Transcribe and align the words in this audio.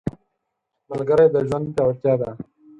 ملګری 0.89 1.27
د 1.33 1.35
ژوند 1.47 1.65
پیاوړتیا 1.75 2.13
ده 2.21 2.29